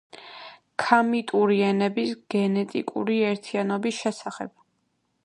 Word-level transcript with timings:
ქამიტური 0.83 1.59
ენების 1.67 2.15
გენეტიკური 2.35 3.19
ერთიანობის 3.29 4.03
შესახებ. 4.07 4.55